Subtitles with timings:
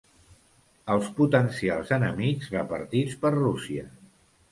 [0.93, 3.85] Els potencials enemics repartits per Rússia.